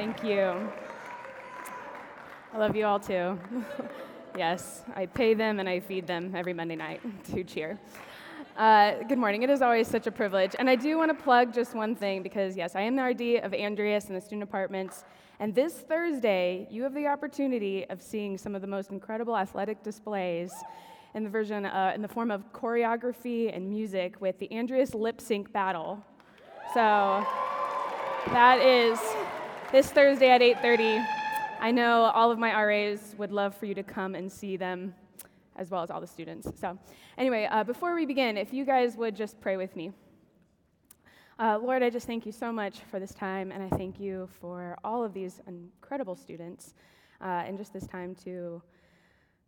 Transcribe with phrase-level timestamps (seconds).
[0.00, 0.72] Thank you.
[2.54, 3.38] I love you all too.
[4.34, 7.78] yes, I pay them and I feed them every Monday night to cheer.
[8.56, 9.42] Uh, good morning.
[9.42, 10.56] It is always such a privilege.
[10.58, 13.44] And I do want to plug just one thing because, yes, I am the RD
[13.44, 15.04] of Andreas and the student apartments.
[15.38, 19.82] And this Thursday, you have the opportunity of seeing some of the most incredible athletic
[19.82, 20.50] displays
[21.12, 25.20] in the version uh, in the form of choreography and music with the Andreas lip
[25.20, 26.02] sync battle.
[26.72, 27.26] So
[28.28, 28.98] that is
[29.72, 31.00] this Thursday at 8:30.
[31.60, 34.94] I know all of my RAs would love for you to come and see them,
[35.54, 36.48] as well as all the students.
[36.58, 36.76] So,
[37.16, 39.92] anyway, uh, before we begin, if you guys would just pray with me.
[41.38, 44.28] Uh, Lord, I just thank you so much for this time, and I thank you
[44.40, 46.74] for all of these incredible students,
[47.20, 48.60] uh, and just this time to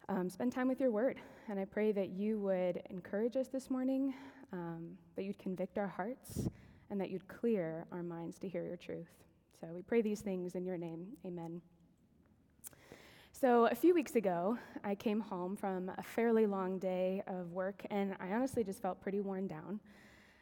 [0.09, 1.19] um, spend time with your word.
[1.49, 4.15] And I pray that you would encourage us this morning,
[4.53, 6.49] um, that you'd convict our hearts,
[6.91, 9.23] and that you'd clear our minds to hear your truth.
[9.63, 11.07] So we pray these things in your name.
[11.25, 11.63] Amen.
[13.31, 17.87] So, a few weeks ago, I came home from a fairly long day of work,
[17.89, 19.79] and I honestly just felt pretty worn down.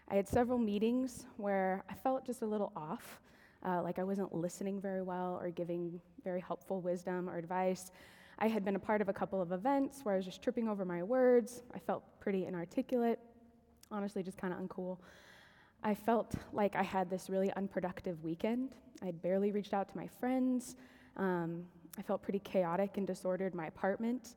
[0.09, 3.21] I had several meetings where I felt just a little off,
[3.63, 7.93] uh, like I wasn't listening very well or giving very helpful wisdom or advice.
[8.39, 10.67] I had been a part of a couple of events where I was just tripping
[10.67, 11.63] over my words.
[11.75, 13.19] I felt pretty inarticulate,
[13.93, 14.97] honestly, just kind of uncool.
[15.83, 18.75] I felt like I had this really unproductive weekend.
[19.03, 20.77] I'd barely reached out to my friends.
[21.17, 21.65] Um,
[21.99, 23.55] I felt pretty chaotic and disordered.
[23.55, 24.35] My apartment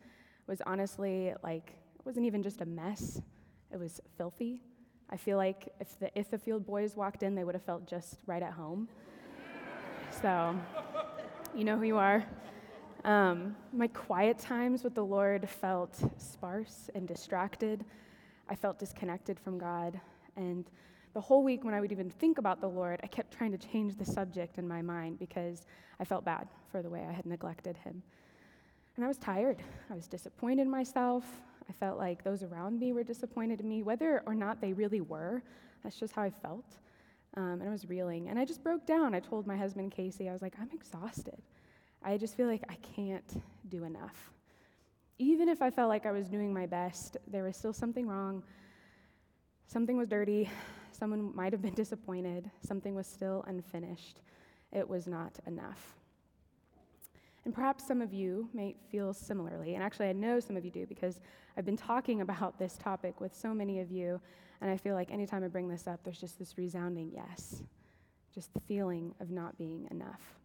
[0.48, 3.22] was honestly like, it wasn't even just a mess,
[3.72, 4.62] it was filthy.
[5.10, 8.42] I feel like if the Ithafield boys walked in, they would have felt just right
[8.42, 8.88] at home.
[10.22, 10.56] so,
[11.54, 12.26] you know who you are.
[13.04, 17.84] Um, my quiet times with the Lord felt sparse and distracted.
[18.50, 20.00] I felt disconnected from God.
[20.38, 20.70] And
[21.14, 23.58] the whole week, when I would even think about the Lord, I kept trying to
[23.58, 25.66] change the subject in my mind because
[26.00, 28.02] I felt bad for the way I had neglected Him.
[28.96, 29.58] And I was tired.
[29.92, 31.24] I was disappointed in myself.
[31.70, 35.02] I felt like those around me were disappointed in me, whether or not they really
[35.02, 35.42] were.
[35.84, 36.66] That's just how I felt.
[37.36, 38.30] Um, and I was reeling.
[38.30, 39.16] And I just broke down.
[39.16, 41.42] I told my husband, Casey, I was like, I'm exhausted.
[42.04, 44.32] I just feel like I can't do enough.
[45.20, 48.44] Even if I felt like I was doing my best, there was still something wrong.
[49.68, 50.50] Something was dirty.
[51.04, 52.50] Someone might have been disappointed.
[52.66, 54.22] Something was still unfinished.
[54.72, 55.98] It was not enough.
[57.44, 59.76] And perhaps some of you may feel similarly.
[59.76, 61.20] And actually, I know some of you do because
[61.58, 64.22] I've been talking about this topic with so many of you.
[64.62, 67.64] And I feel like anytime I bring this up, there's just this resounding yes,
[68.34, 70.40] just the feeling of not being enough.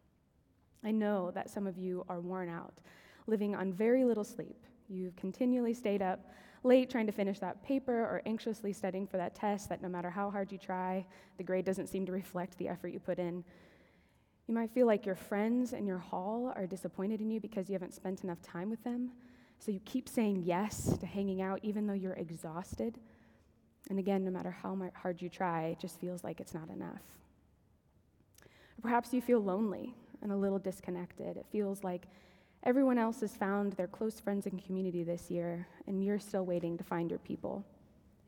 [0.83, 2.75] I know that some of you are worn out,
[3.29, 4.59] living on very little sleep.
[4.89, 6.19] You've continually stayed up
[6.65, 10.11] late trying to finish that paper or anxiously studying for that test that no matter
[10.11, 11.05] how hard you try,
[11.37, 13.45] the grade doesn't seem to reflect the effort you put in.
[14.47, 17.75] You might feel like your friends in your hall are disappointed in you because you
[17.75, 19.11] haven't spent enough time with them.
[19.59, 22.99] So you keep saying yes to hanging out even though you're exhausted.
[23.91, 27.03] And again, no matter how hard you try, it just feels like it's not enough.
[28.83, 31.37] perhaps you feel lonely and a little disconnected.
[31.37, 32.07] It feels like
[32.65, 36.77] everyone else has found their close friends and community this year, and you're still waiting
[36.79, 37.65] to find your people.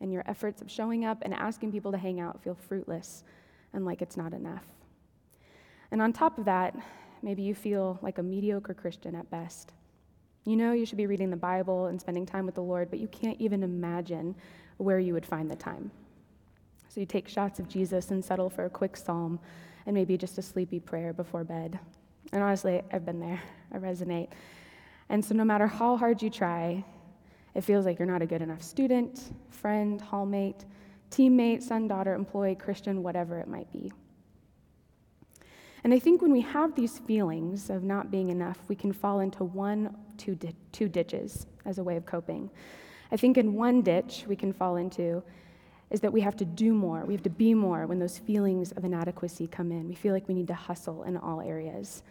[0.01, 3.23] And your efforts of showing up and asking people to hang out feel fruitless
[3.73, 4.65] and like it's not enough.
[5.91, 6.75] And on top of that,
[7.23, 9.73] maybe you feel like a mediocre Christian at best.
[10.45, 12.99] You know you should be reading the Bible and spending time with the Lord, but
[12.99, 14.35] you can't even imagine
[14.79, 15.91] where you would find the time.
[16.89, 19.39] So you take shots of Jesus and settle for a quick psalm
[19.87, 21.79] and maybe just a sleepy prayer before bed.
[22.33, 23.43] And honestly, I've been there.
[23.73, 24.29] I resonate.
[25.09, 26.85] And so, no matter how hard you try,
[27.55, 30.65] it feels like you're not a good enough student, friend, hallmate,
[31.11, 33.93] teammate, son, daughter, employee, Christian, whatever it might be.
[35.83, 39.21] And I think when we have these feelings of not being enough, we can fall
[39.21, 42.51] into one, two, di- two ditches as a way of coping.
[43.11, 45.23] I think in one ditch we can fall into
[45.91, 48.71] is that we have to do more, we have to be more when those feelings
[48.73, 49.89] of inadequacy come in.
[49.89, 52.03] We feel like we need to hustle in all areas.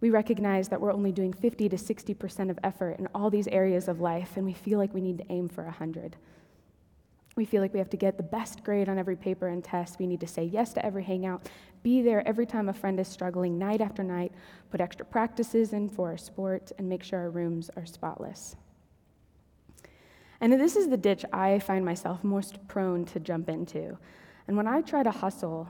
[0.00, 3.88] We recognize that we're only doing 50 to 60% of effort in all these areas
[3.88, 6.16] of life, and we feel like we need to aim for 100.
[7.34, 9.98] We feel like we have to get the best grade on every paper and test.
[9.98, 11.48] We need to say yes to every hangout,
[11.82, 14.32] be there every time a friend is struggling, night after night,
[14.70, 18.56] put extra practices in for our sport, and make sure our rooms are spotless.
[20.40, 23.98] And this is the ditch I find myself most prone to jump into.
[24.48, 25.68] And when I try to hustle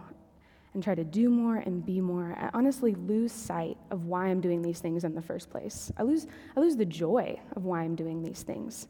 [0.76, 4.42] and try to do more and be more, I honestly lose sight of why I'm
[4.42, 5.90] doing these things in the first place.
[5.96, 8.86] I lose, I lose the joy of why I'm doing these things.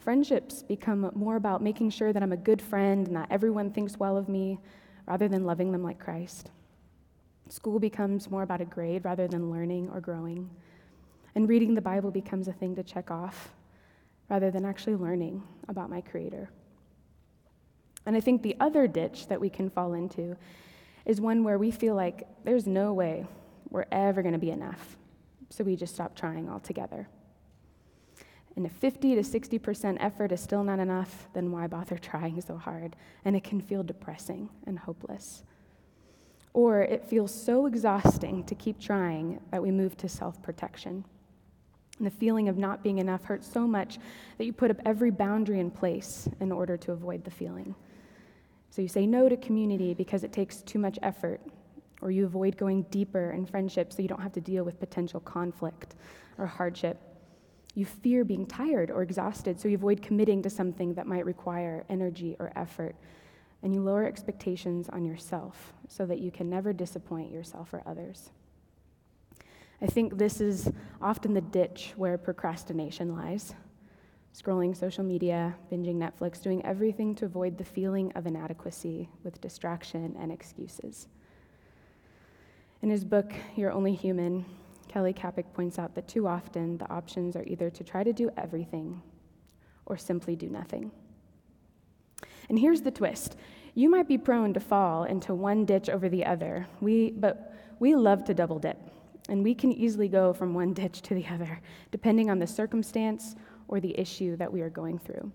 [0.00, 3.96] Friendships become more about making sure that I'm a good friend and that everyone thinks
[3.96, 4.58] well of me
[5.06, 6.50] rather than loving them like Christ.
[7.48, 10.50] School becomes more about a grade rather than learning or growing.
[11.36, 13.52] And reading the Bible becomes a thing to check off
[14.28, 16.50] rather than actually learning about my Creator.
[18.06, 20.36] And I think the other ditch that we can fall into
[21.04, 23.26] is one where we feel like there's no way
[23.70, 24.96] we're ever going to be enough.
[25.50, 27.08] So we just stop trying altogether.
[28.56, 32.56] And if 50 to 60% effort is still not enough, then why bother trying so
[32.56, 32.96] hard?
[33.24, 35.42] And it can feel depressing and hopeless.
[36.54, 41.04] Or it feels so exhausting to keep trying that we move to self protection.
[41.98, 43.98] And the feeling of not being enough hurts so much
[44.36, 47.74] that you put up every boundary in place in order to avoid the feeling.
[48.72, 51.42] So you say no to community because it takes too much effort,
[52.00, 55.20] or you avoid going deeper in friendship so you don't have to deal with potential
[55.20, 55.94] conflict
[56.38, 56.98] or hardship.
[57.74, 61.84] You fear being tired or exhausted, so you avoid committing to something that might require
[61.90, 62.96] energy or effort.
[63.62, 68.30] And you lower expectations on yourself so that you can never disappoint yourself or others.
[69.82, 70.72] I think this is
[71.02, 73.54] often the ditch where procrastination lies.
[74.34, 80.16] Scrolling social media, binging Netflix, doing everything to avoid the feeling of inadequacy with distraction
[80.18, 81.06] and excuses.
[82.80, 84.46] In his book, You're Only Human,
[84.88, 88.30] Kelly Kapic points out that too often the options are either to try to do
[88.36, 89.02] everything
[89.86, 90.90] or simply do nothing.
[92.48, 93.36] And here's the twist
[93.74, 97.94] you might be prone to fall into one ditch over the other, we, but we
[97.94, 98.78] love to double dip,
[99.28, 103.34] and we can easily go from one ditch to the other, depending on the circumstance
[103.72, 105.32] or the issue that we are going through.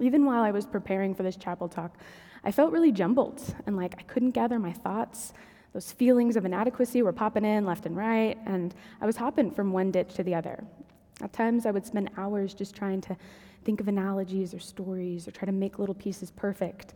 [0.00, 1.98] Even while I was preparing for this chapel talk,
[2.44, 5.32] I felt really jumbled and like I couldn't gather my thoughts.
[5.72, 9.72] Those feelings of inadequacy were popping in left and right, and I was hopping from
[9.72, 10.64] one ditch to the other.
[11.20, 13.16] At times, I would spend hours just trying to
[13.64, 16.94] think of analogies or stories or try to make little pieces perfect.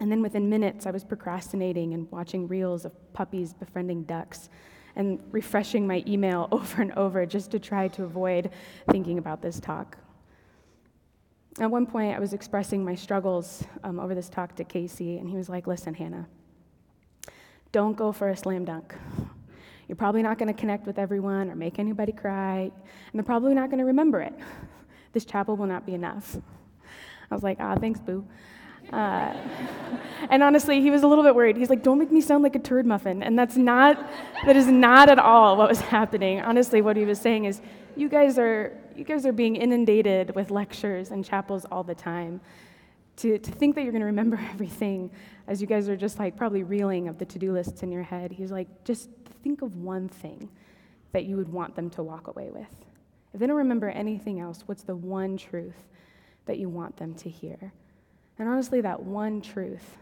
[0.00, 4.48] And then within minutes, I was procrastinating and watching reels of puppies befriending ducks
[4.96, 8.50] and refreshing my email over and over just to try to avoid
[8.90, 9.96] thinking about this talk.
[11.60, 15.28] At one point, I was expressing my struggles um, over this talk to Casey, and
[15.30, 16.26] he was like, Listen, Hannah,
[17.70, 18.94] don't go for a slam dunk.
[19.88, 22.72] You're probably not going to connect with everyone or make anybody cry, and
[23.12, 24.34] they're probably not going to remember it.
[25.12, 26.36] This chapel will not be enough.
[27.30, 28.26] I was like, ah, thanks, boo.
[28.92, 29.34] Uh,
[30.30, 31.56] and honestly, he was a little bit worried.
[31.56, 33.98] He's like, "Don't make me sound like a turd muffin," and that's not,
[34.46, 36.40] that is not at all what was happening.
[36.40, 37.60] Honestly, what he was saying is,
[37.96, 42.40] you guys are, you guys are being inundated with lectures and chapels all the time.
[43.18, 45.10] To, to think that you're going to remember everything
[45.46, 48.02] as you guys are just like probably reeling of the to do lists in your
[48.02, 49.08] head, he's like, just
[49.42, 50.48] think of one thing
[51.12, 52.66] that you would want them to walk away with.
[53.32, 55.86] If they don't remember anything else, what's the one truth
[56.46, 57.72] that you want them to hear?
[58.38, 59.96] And honestly, that one truth,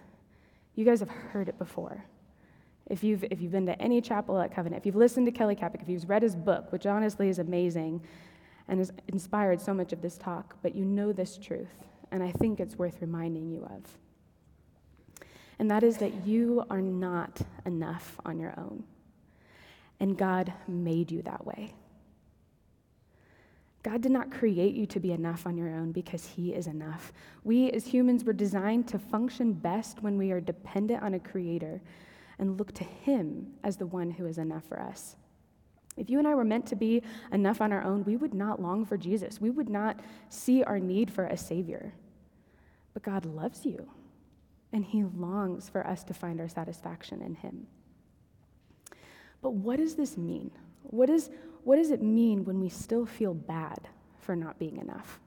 [0.75, 2.05] you guys have heard it before.
[2.87, 5.55] If you've, if you've been to any chapel at Covenant, if you've listened to Kelly
[5.55, 8.03] Kapic, if you've read his book, which honestly is amazing
[8.69, 11.75] and has inspired so much of this talk, but you know this truth,
[12.11, 13.99] and I think it's worth reminding you of
[15.63, 18.83] and that is that you are not enough on your own.
[20.01, 21.73] And God made you that way.
[23.83, 27.13] God did not create you to be enough on your own because He is enough.
[27.43, 31.81] We as humans were designed to function best when we are dependent on a creator
[32.39, 35.17] and look to Him as the one who is enough for us.
[35.97, 37.03] If you and I were meant to be
[37.33, 39.41] enough on our own, we would not long for Jesus.
[39.41, 41.93] We would not see our need for a Savior.
[42.95, 43.89] But God loves you
[44.73, 47.67] and he longs for us to find our satisfaction in him.
[49.43, 50.51] But what does this mean?
[50.83, 51.31] What, is,
[51.65, 53.89] what does it mean when we still feel bad
[54.19, 55.21] for not being enough?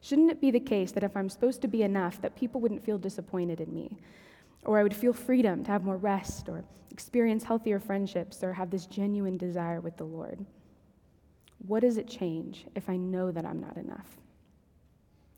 [0.00, 2.84] Shouldn't it be the case that if I'm supposed to be enough, that people wouldn't
[2.84, 3.98] feel disappointed in me?
[4.64, 8.70] Or I would feel freedom to have more rest, or experience healthier friendships, or have
[8.70, 10.44] this genuine desire with the Lord?
[11.66, 14.16] What does it change if I know that I'm not enough?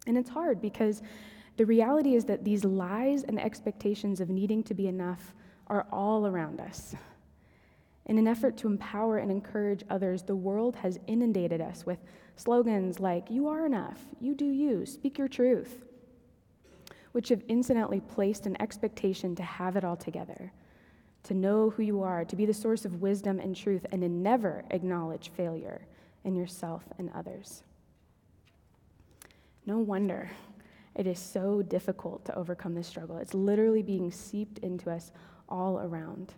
[0.06, 1.02] And it's hard because
[1.56, 5.34] the reality is that these lies and expectations of needing to be enough
[5.66, 6.94] are all around us.
[8.06, 11.98] In an effort to empower and encourage others, the world has inundated us with
[12.36, 15.84] slogans like, You are enough, you do you, speak your truth,
[17.12, 20.52] which have incidentally placed an expectation to have it all together,
[21.24, 24.08] to know who you are, to be the source of wisdom and truth, and to
[24.08, 25.86] never acknowledge failure
[26.24, 27.62] in yourself and others.
[29.66, 30.30] No wonder
[30.94, 33.18] it is so difficult to overcome this struggle.
[33.18, 35.12] It's literally being seeped into us
[35.48, 36.34] all around.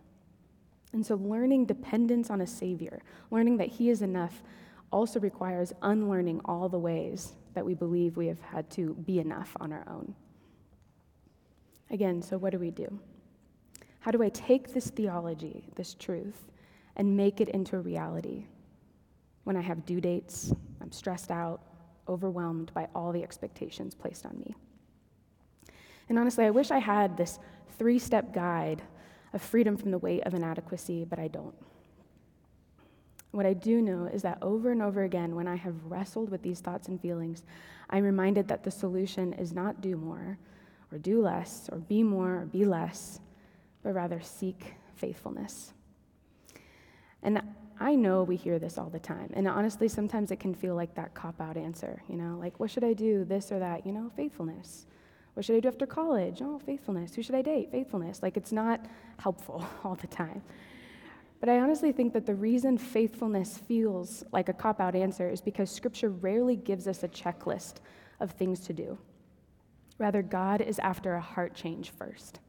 [0.92, 4.42] And so, learning dependence on a Savior, learning that He is enough,
[4.90, 9.56] also requires unlearning all the ways that we believe we have had to be enough
[9.60, 10.14] on our own.
[11.90, 12.98] Again, so what do we do?
[14.00, 16.50] How do I take this theology, this truth,
[16.96, 18.46] and make it into a reality?
[19.44, 21.62] When I have due dates, I'm stressed out,
[22.08, 24.54] overwhelmed by all the expectations placed on me.
[26.08, 27.38] And honestly, I wish I had this
[27.78, 28.82] three step guide
[29.32, 31.54] of freedom from the weight of inadequacy, but I don't.
[33.30, 36.42] What I do know is that over and over again, when I have wrestled with
[36.42, 37.42] these thoughts and feelings,
[37.88, 40.38] I'm reminded that the solution is not do more,
[40.90, 43.20] or do less, or be more, or be less,
[43.82, 45.72] but rather seek faithfulness.
[47.22, 47.40] And
[47.80, 49.30] I know we hear this all the time.
[49.32, 52.70] And honestly, sometimes it can feel like that cop out answer, you know, like, what
[52.70, 53.86] should I do, this or that?
[53.86, 54.86] You know, faithfulness.
[55.34, 56.40] What should I do after college?
[56.42, 57.14] Oh, faithfulness.
[57.14, 57.70] Who should I date?
[57.70, 58.22] Faithfulness.
[58.22, 58.84] Like, it's not
[59.18, 60.42] helpful all the time.
[61.40, 65.40] But I honestly think that the reason faithfulness feels like a cop out answer is
[65.40, 67.76] because Scripture rarely gives us a checklist
[68.20, 68.98] of things to do.
[69.98, 72.40] Rather, God is after a heart change first.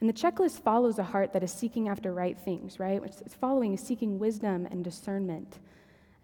[0.00, 3.02] And the checklist follows a heart that is seeking after right things, right?
[3.04, 5.58] Is following seeking wisdom and discernment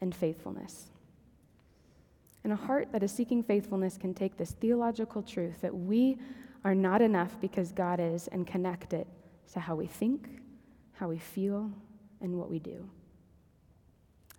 [0.00, 0.90] and faithfulness.
[2.44, 6.18] And a heart that is seeking faithfulness can take this theological truth that we
[6.64, 9.06] are not enough because God is and connect it
[9.52, 10.28] to how we think,
[10.92, 11.70] how we feel,
[12.20, 12.88] and what we do.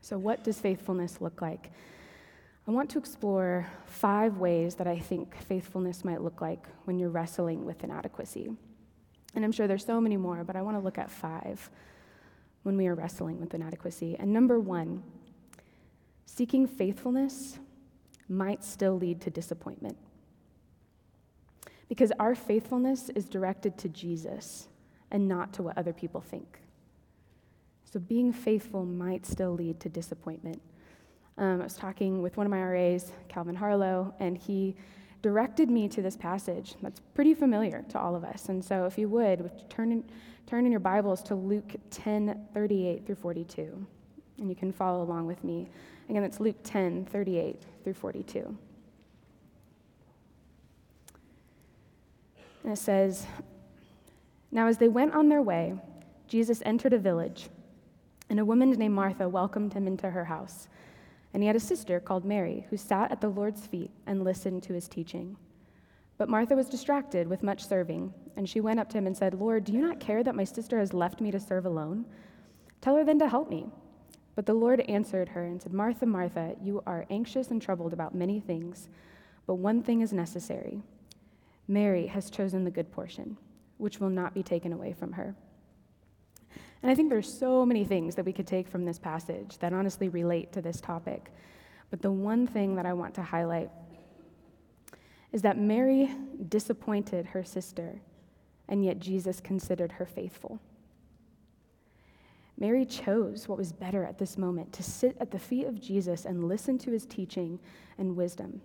[0.01, 1.71] So, what does faithfulness look like?
[2.67, 7.09] I want to explore five ways that I think faithfulness might look like when you're
[7.09, 8.51] wrestling with inadequacy.
[9.33, 11.69] And I'm sure there's so many more, but I want to look at five
[12.63, 14.15] when we are wrestling with inadequacy.
[14.19, 15.03] And number one,
[16.25, 17.57] seeking faithfulness
[18.31, 19.97] might still lead to disappointment.
[21.89, 24.67] Because our faithfulness is directed to Jesus
[25.11, 26.59] and not to what other people think.
[27.83, 30.61] So being faithful might still lead to disappointment.
[31.37, 34.75] Um, I was talking with one of my RAs, Calvin Harlow, and he
[35.21, 38.47] directed me to this passage that's pretty familiar to all of us.
[38.49, 40.03] And so, if you would, turn in,
[40.47, 43.85] turn in your Bibles to Luke 10 38 through 42,
[44.39, 45.67] and you can follow along with me.
[46.09, 48.57] Again, it's Luke 10 38 through 42.
[52.63, 53.25] And it says,
[54.51, 55.75] Now as they went on their way,
[56.27, 57.49] Jesus entered a village,
[58.29, 60.67] and a woman named Martha welcomed him into her house.
[61.33, 64.63] And he had a sister called Mary, who sat at the Lord's feet and listened
[64.63, 65.37] to his teaching.
[66.17, 69.33] But Martha was distracted with much serving, and she went up to him and said,
[69.33, 72.05] Lord, do you not care that my sister has left me to serve alone?
[72.79, 73.71] Tell her then to help me.
[74.35, 78.15] But the Lord answered her and said, Martha, Martha, you are anxious and troubled about
[78.15, 78.89] many things,
[79.45, 80.81] but one thing is necessary.
[81.67, 83.37] Mary has chosen the good portion,
[83.77, 85.35] which will not be taken away from her.
[86.81, 89.73] And I think there's so many things that we could take from this passage that
[89.73, 91.31] honestly relate to this topic.
[91.89, 93.69] But the one thing that I want to highlight
[95.31, 96.09] is that Mary
[96.49, 98.01] disappointed her sister,
[98.67, 100.59] and yet Jesus considered her faithful.
[102.61, 106.23] Mary chose what was better at this moment to sit at the feet of Jesus
[106.23, 107.59] and listen to his teaching
[107.97, 108.61] and wisdom.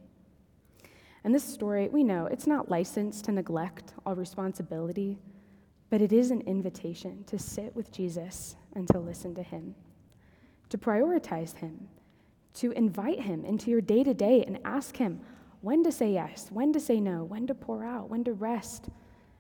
[1.25, 5.19] And this story, we know it's not licensed to neglect all responsibility
[5.91, 9.75] but it is an invitation to sit with Jesus and to listen to him,
[10.69, 11.89] to prioritize him,
[12.55, 15.21] to invite him into your day to day and ask him
[15.61, 18.89] when to say yes, when to say no, when to pour out, when to rest,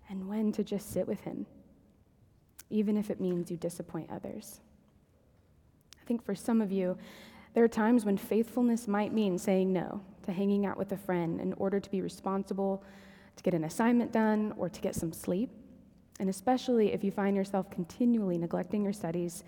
[0.08, 1.46] and when to just sit with him,
[2.70, 4.60] even if it means you disappoint others.
[6.00, 6.96] I think for some of you,
[7.54, 11.40] there are times when faithfulness might mean saying no to hanging out with a friend
[11.40, 12.84] in order to be responsible,
[13.36, 15.50] to get an assignment done, or to get some sleep.
[16.20, 19.44] And especially if you find yourself continually neglecting your studies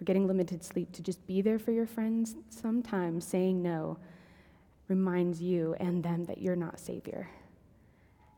[0.00, 3.98] or getting limited sleep to just be there for your friends, sometimes saying no
[4.88, 7.28] reminds you and them that you're not Savior.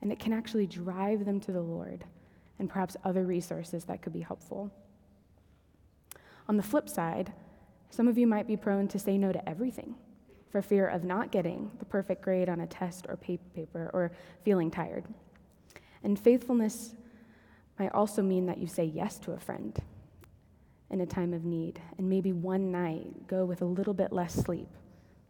[0.01, 2.05] And it can actually drive them to the Lord
[2.59, 4.71] and perhaps other resources that could be helpful.
[6.49, 7.33] On the flip side,
[7.91, 9.95] some of you might be prone to say no to everything
[10.51, 14.13] for fear of not getting the perfect grade on a test or paper or
[14.45, 15.05] feeling tired.
[16.05, 16.95] And faithfulness
[17.79, 19.79] might also mean that you say yes to a friend
[20.91, 24.35] in a time of need, and maybe one night go with a little bit less
[24.35, 24.69] sleep,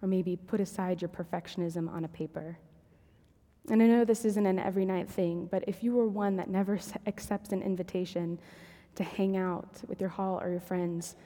[0.02, 2.59] or maybe put aside your perfectionism on a paper.
[3.71, 6.50] And I know this isn't an every night thing, but if you were one that
[6.50, 8.38] never accepts an invitation
[8.97, 11.16] to hang out with your hall or your friends,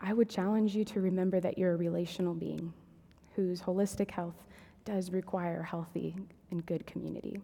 [0.00, 2.72] I would challenge you to remember that you're a relational being
[3.34, 4.36] whose holistic health
[4.84, 6.14] does require healthy
[6.50, 7.40] and good community.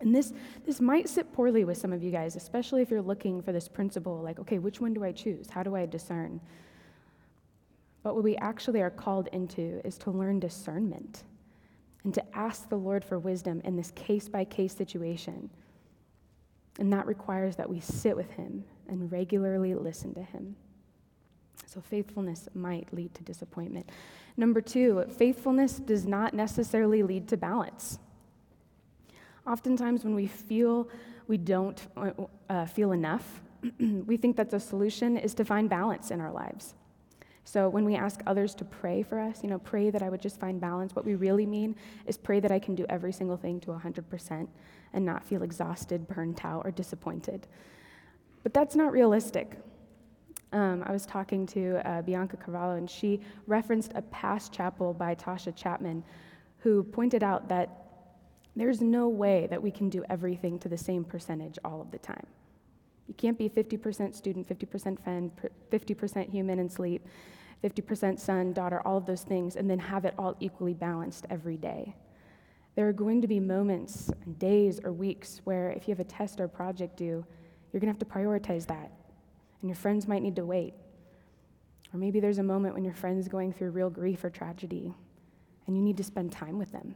[0.00, 0.34] And this,
[0.66, 3.68] this might sit poorly with some of you guys, especially if you're looking for this
[3.68, 5.48] principle like, okay, which one do I choose?
[5.48, 6.40] How do I discern?
[8.02, 11.24] But what we actually are called into is to learn discernment
[12.06, 15.50] and to ask the Lord for wisdom in this case by case situation.
[16.78, 20.54] And that requires that we sit with Him and regularly listen to Him.
[21.66, 23.90] So faithfulness might lead to disappointment.
[24.36, 27.98] Number two, faithfulness does not necessarily lead to balance.
[29.44, 30.88] Oftentimes, when we feel
[31.26, 32.12] we don't uh,
[32.48, 33.42] uh feel enough,
[33.80, 36.76] we think that the solution is to find balance in our lives.
[37.46, 40.20] So when we ask others to pray for us, you know, pray that I would
[40.20, 43.36] just find balance, what we really mean is pray that I can do every single
[43.36, 44.48] thing to 100%
[44.92, 47.46] and not feel exhausted, burnt out, or disappointed.
[48.42, 49.58] But that's not realistic.
[50.50, 55.14] Um, I was talking to uh, Bianca Carvalho, and she referenced a past chapel by
[55.14, 56.02] Tasha Chapman,
[56.58, 57.84] who pointed out that
[58.56, 61.98] there's no way that we can do everything to the same percentage all of the
[61.98, 62.26] time.
[63.06, 65.30] You can't be 50% student, 50% fan,
[65.70, 67.06] 50% human and sleep,
[67.62, 71.56] 50% son, daughter, all of those things, and then have it all equally balanced every
[71.56, 71.94] day.
[72.74, 76.40] There are going to be moments, days, or weeks where if you have a test
[76.40, 77.24] or project due,
[77.72, 78.90] you're going to have to prioritize that.
[79.60, 80.74] And your friends might need to wait.
[81.92, 84.92] Or maybe there's a moment when your friend's going through real grief or tragedy,
[85.66, 86.94] and you need to spend time with them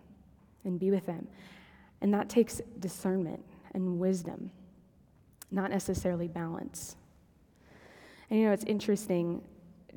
[0.65, 1.27] and be with them.
[2.03, 4.51] And that takes discernment and wisdom
[5.51, 6.97] not necessarily balance.
[8.29, 9.43] And you know, it's interesting.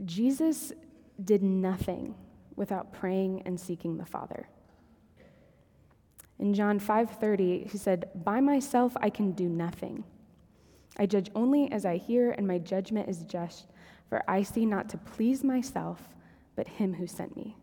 [0.05, 0.73] Jesus
[1.23, 2.15] did nothing
[2.55, 4.47] without praying and seeking the Father.
[6.39, 10.03] In John 5:30, he said, "By myself I can do nothing.
[10.97, 13.71] I judge only as I hear, and my judgment is just,
[14.07, 16.09] for I see not to please myself,
[16.55, 17.57] but him who sent me."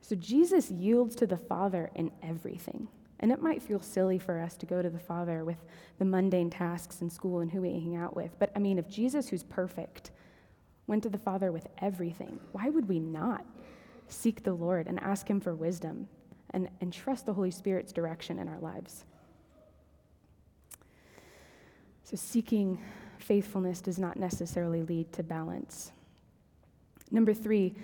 [0.00, 2.88] So Jesus yields to the Father in everything.
[3.20, 5.64] And it might feel silly for us to go to the Father with
[5.98, 8.38] the mundane tasks in school and who we hang out with.
[8.38, 10.10] But I mean, if Jesus, who's perfect,
[10.86, 13.44] went to the Father with everything, why would we not
[14.08, 16.08] seek the Lord and ask Him for wisdom
[16.50, 19.04] and, and trust the Holy Spirit's direction in our lives?
[22.04, 22.78] So, seeking
[23.18, 25.92] faithfulness does not necessarily lead to balance.
[27.10, 27.74] Number three,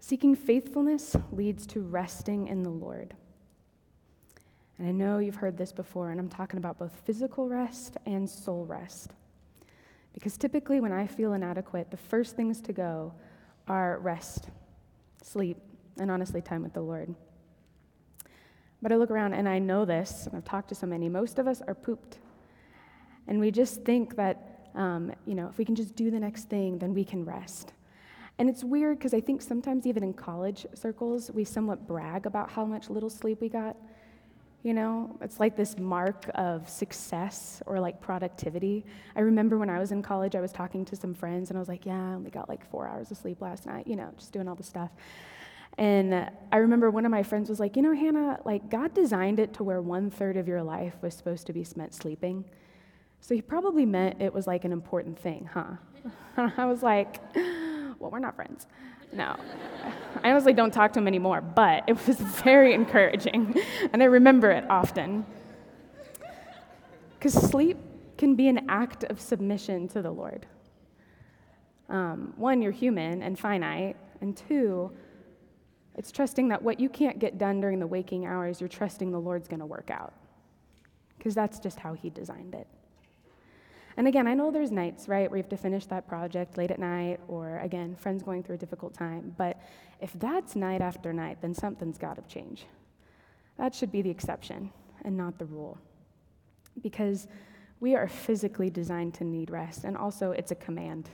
[0.00, 3.14] seeking faithfulness leads to resting in the Lord.
[4.78, 8.28] And I know you've heard this before, and I'm talking about both physical rest and
[8.28, 9.12] soul rest.
[10.12, 13.12] Because typically, when I feel inadequate, the first things to go
[13.68, 14.48] are rest,
[15.22, 15.58] sleep,
[15.98, 17.14] and honestly, time with the Lord.
[18.82, 21.08] But I look around and I know this, and I've talked to so many.
[21.08, 22.18] Most of us are pooped.
[23.28, 26.48] And we just think that, um, you know, if we can just do the next
[26.48, 27.72] thing, then we can rest.
[28.38, 32.50] And it's weird because I think sometimes, even in college circles, we somewhat brag about
[32.50, 33.76] how much little sleep we got.
[34.62, 38.84] You know, it's like this mark of success or like productivity.
[39.16, 41.60] I remember when I was in college, I was talking to some friends and I
[41.60, 44.10] was like, yeah, I only got like four hours of sleep last night, you know,
[44.16, 44.90] just doing all the stuff.
[45.78, 49.40] And I remember one of my friends was like, you know, Hannah, like God designed
[49.40, 52.44] it to where one third of your life was supposed to be spent sleeping.
[53.20, 55.76] So he probably meant it was like an important thing, huh?
[56.56, 58.66] I was like, well, we're not friends.
[59.12, 59.36] No.
[60.22, 63.60] I honestly don't talk to him anymore, but it was very encouraging,
[63.92, 65.26] and I remember it often.
[67.18, 67.76] Because sleep
[68.16, 70.46] can be an act of submission to the Lord.
[71.88, 74.90] Um, one, you're human and finite, and two,
[75.96, 79.20] it's trusting that what you can't get done during the waking hours, you're trusting the
[79.20, 80.14] Lord's going to work out.
[81.18, 82.66] Because that's just how He designed it.
[83.96, 86.70] And again, I know there's nights, right, where you have to finish that project late
[86.70, 89.34] at night, or again, friends going through a difficult time.
[89.36, 89.60] But
[90.00, 92.66] if that's night after night, then something's got to change.
[93.58, 94.72] That should be the exception
[95.04, 95.78] and not the rule.
[96.82, 97.28] Because
[97.80, 101.10] we are physically designed to need rest, and also it's a command.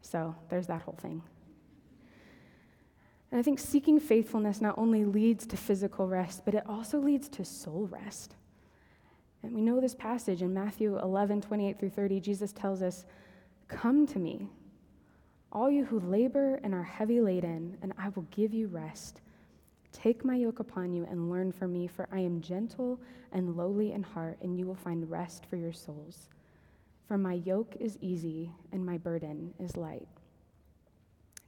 [0.00, 1.22] So there's that whole thing.
[3.30, 7.28] And I think seeking faithfulness not only leads to physical rest, but it also leads
[7.28, 8.34] to soul rest.
[9.42, 12.20] And we know this passage in Matthew 11, 28 through 30.
[12.20, 13.04] Jesus tells us,
[13.68, 14.48] Come to me,
[15.52, 19.20] all you who labor and are heavy laden, and I will give you rest.
[19.92, 23.00] Take my yoke upon you and learn from me, for I am gentle
[23.32, 26.28] and lowly in heart, and you will find rest for your souls.
[27.06, 30.06] For my yoke is easy and my burden is light.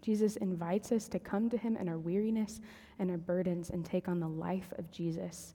[0.00, 2.60] Jesus invites us to come to him in our weariness
[2.98, 5.54] and our burdens and take on the life of Jesus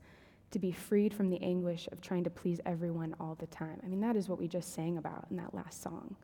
[0.52, 3.80] to be freed from the anguish of trying to please everyone all the time.
[3.84, 6.16] I mean, that is what we just sang about in that last song.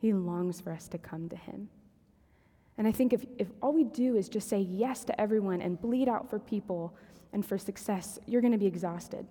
[0.00, 1.68] He longs for us to come to him.
[2.78, 5.80] And I think if, if all we do is just say yes to everyone and
[5.80, 6.94] bleed out for people
[7.32, 9.26] and for success, you're going to be exhausted.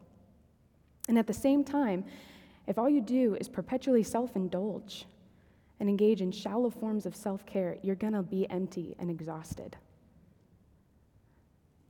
[1.08, 2.04] And at the same time,
[2.68, 5.06] if all you do is perpetually self indulge
[5.80, 9.78] and engage in shallow forms of self care, you're going to be empty and exhausted.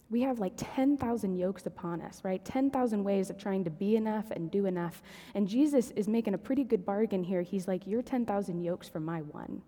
[0.10, 2.44] We have like 10,000 yokes upon us, right?
[2.44, 5.02] 10,000 ways of trying to be enough and do enough.
[5.36, 7.42] And Jesus is making a pretty good bargain here.
[7.42, 9.62] He's like, You're 10,000 yokes for my one.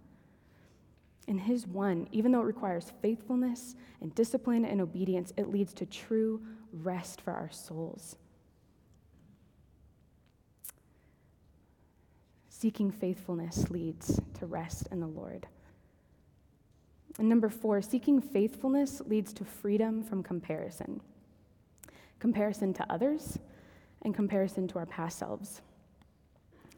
[1.28, 5.86] And his one, even though it requires faithfulness and discipline and obedience, it leads to
[5.86, 8.16] true rest for our souls.
[12.50, 15.48] Seeking faithfulness leads to rest in the Lord.
[17.20, 21.02] And number four, seeking faithfulness leads to freedom from comparison
[22.20, 23.40] comparison to others
[24.02, 25.62] and comparison to our past selves.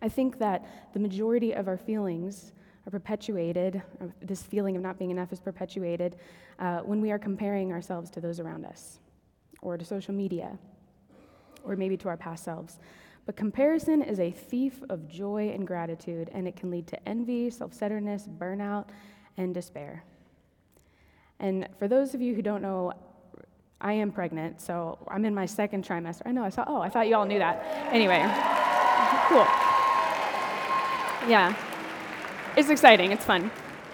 [0.02, 2.54] I think that the majority of our feelings
[2.86, 3.82] are perpetuated,
[4.22, 6.18] this feeling of not being enough is perpetuated
[6.60, 9.00] uh, when we are comparing ourselves to those around us,
[9.62, 10.58] or to social media,
[11.64, 12.78] or maybe to our past selves.
[13.26, 17.50] But comparison is a thief of joy and gratitude, and it can lead to envy,
[17.50, 18.90] self centeredness, burnout,
[19.38, 20.04] and despair.
[21.42, 22.94] And for those of you who don't know,
[23.82, 26.22] I am pregnant, so I'm in my second trimester.
[26.26, 27.66] I know, I saw, oh, I thought you all knew that.
[27.92, 28.20] Anyway,
[29.28, 29.48] cool.
[31.28, 31.56] Yeah,
[32.56, 33.50] it's exciting, it's fun.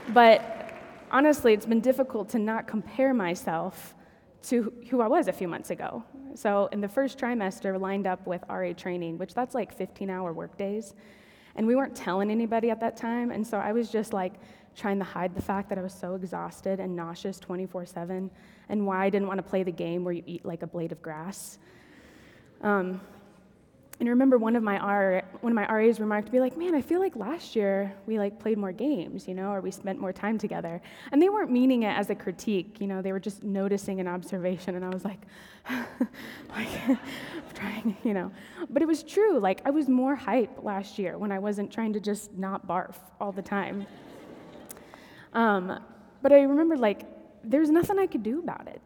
[0.10, 0.74] But
[1.10, 3.96] honestly, it's been difficult to not compare myself
[4.44, 6.04] to who I was a few months ago.
[6.36, 10.34] So in the first trimester, lined up with RA training, which that's like 15 hour
[10.34, 10.96] work days.
[11.56, 13.32] And we weren't telling anybody at that time.
[13.32, 14.34] And so I was just like
[14.78, 18.30] trying to hide the fact that I was so exhausted and nauseous 24 7,
[18.70, 20.92] and why I didn't want to play the game where you eat like a blade
[20.92, 21.58] of grass.
[22.62, 23.02] Um,
[24.00, 26.56] and I remember one of my R, one of my RAs remarked to be like,
[26.56, 29.72] "Man, I feel like last year we like played more games, you know, or we
[29.72, 30.80] spent more time together."
[31.12, 34.08] And they weren't meaning it as a critique, you know, they were just noticing an
[34.08, 34.76] observation.
[34.76, 35.22] And I was like,
[36.50, 36.68] like
[37.56, 38.32] trying, you know.
[38.70, 39.40] But it was true.
[39.40, 42.96] Like I was more hype last year when I wasn't trying to just not barf
[43.20, 43.88] all the time.
[45.34, 45.80] Um,
[46.22, 47.04] but I remember, like,
[47.44, 48.82] there's nothing I could do about it.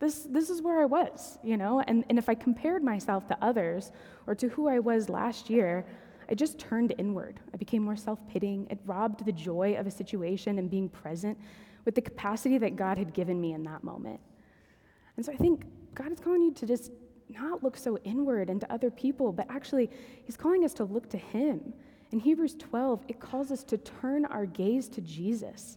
[0.00, 1.80] This, this is where I was, you know?
[1.80, 3.90] And, and if I compared myself to others
[4.26, 5.84] or to who I was last year,
[6.30, 7.40] I just turned inward.
[7.52, 8.66] I became more self pitying.
[8.70, 11.38] It robbed the joy of a situation and being present
[11.84, 14.20] with the capacity that God had given me in that moment.
[15.16, 15.64] And so I think
[15.94, 16.92] God is calling you to just
[17.30, 19.90] not look so inward and to other people, but actually,
[20.24, 21.72] He's calling us to look to Him
[22.10, 25.76] in Hebrews 12, it calls us to turn our gaze to Jesus,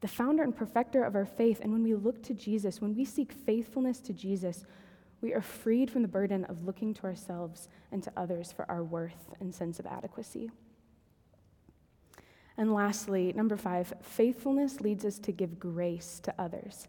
[0.00, 1.60] the founder and perfecter of our faith.
[1.60, 4.64] And when we look to Jesus, when we seek faithfulness to Jesus,
[5.22, 8.84] we are freed from the burden of looking to ourselves and to others for our
[8.84, 10.50] worth and sense of adequacy.
[12.58, 16.88] And lastly, number five, faithfulness leads us to give grace to others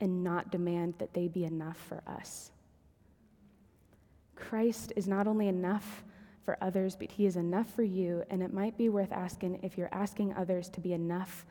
[0.00, 2.50] and not demand that they be enough for us.
[4.34, 6.02] Christ is not only enough
[6.44, 8.24] for others, but He is enough for you.
[8.30, 11.44] And it might be worth asking if you're asking others to be enough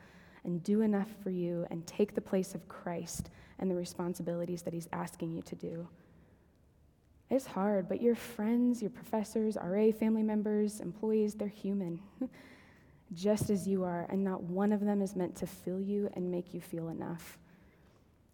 [0.44, 4.74] and do enough for you and take the place of Christ and the responsibilities that
[4.74, 5.88] He's asking you to do.
[7.30, 12.00] It's hard, but your friends, your professors, RA family members, employees, they're human,
[13.14, 16.30] just as you are, and not one of them is meant to fill you and
[16.30, 17.38] make you feel enough.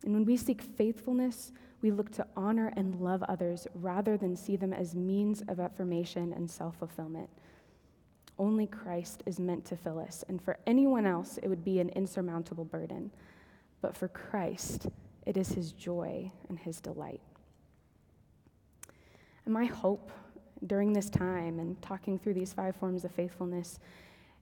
[0.04, 4.56] And when we seek faithfulness, we look to honor and love others rather than see
[4.56, 7.28] them as means of affirmation and self fulfillment.
[8.38, 11.88] Only Christ is meant to fill us, and for anyone else, it would be an
[11.90, 13.10] insurmountable burden.
[13.80, 14.88] But for Christ,
[15.24, 17.20] it is his joy and his delight.
[19.44, 20.10] And my hope
[20.66, 23.78] during this time and talking through these five forms of faithfulness,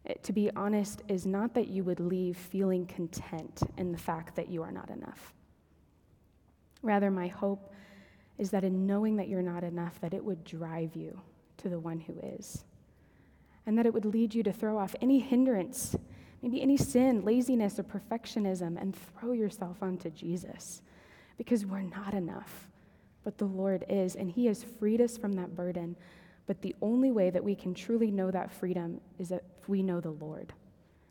[0.04, 4.34] it, to be honest, is not that you would leave feeling content in the fact
[4.36, 5.32] that you are not enough.
[6.84, 7.72] Rather, my hope
[8.38, 11.18] is that in knowing that you're not enough, that it would drive you
[11.56, 12.64] to the one who is.
[13.66, 15.96] And that it would lead you to throw off any hindrance,
[16.42, 20.82] maybe any sin, laziness, or perfectionism, and throw yourself onto Jesus.
[21.38, 22.68] Because we're not enough,
[23.24, 25.96] but the Lord is, and He has freed us from that burden.
[26.46, 30.00] But the only way that we can truly know that freedom is if we know
[30.00, 30.52] the Lord.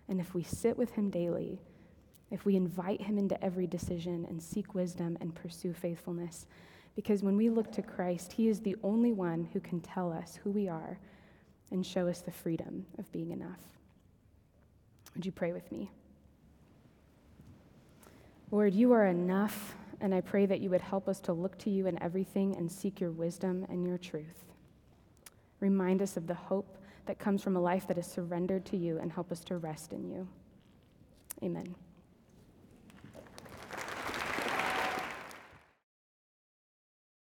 [0.08, 1.60] And if we sit with Him daily,
[2.34, 6.48] if we invite him into every decision and seek wisdom and pursue faithfulness.
[6.96, 10.40] Because when we look to Christ, he is the only one who can tell us
[10.44, 10.98] who we are
[11.70, 13.60] and show us the freedom of being enough.
[15.14, 15.92] Would you pray with me?
[18.50, 21.70] Lord, you are enough, and I pray that you would help us to look to
[21.70, 24.44] you in everything and seek your wisdom and your truth.
[25.60, 28.98] Remind us of the hope that comes from a life that is surrendered to you
[28.98, 30.28] and help us to rest in you.
[31.44, 31.76] Amen.